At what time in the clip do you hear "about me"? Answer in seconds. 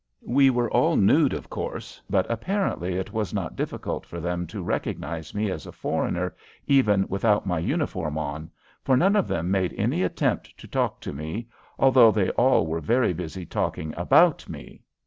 13.95-14.81